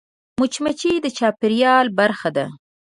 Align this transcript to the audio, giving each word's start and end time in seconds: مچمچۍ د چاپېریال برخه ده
مچمچۍ 0.39 0.93
د 1.01 1.07
چاپېریال 1.17 1.87
برخه 1.99 2.29
ده 2.35 2.45